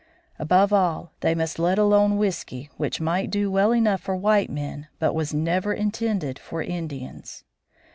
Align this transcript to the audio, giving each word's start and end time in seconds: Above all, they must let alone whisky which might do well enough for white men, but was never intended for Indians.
Above 0.39 0.73
all, 0.73 1.11
they 1.19 1.35
must 1.35 1.59
let 1.59 1.77
alone 1.77 2.17
whisky 2.17 2.71
which 2.75 2.99
might 2.99 3.29
do 3.29 3.51
well 3.51 3.71
enough 3.71 4.01
for 4.01 4.15
white 4.15 4.49
men, 4.49 4.87
but 4.97 5.13
was 5.13 5.31
never 5.31 5.73
intended 5.75 6.39
for 6.39 6.63
Indians. 6.63 7.43